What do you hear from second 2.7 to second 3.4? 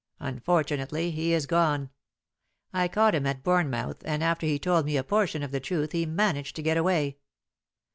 I caught him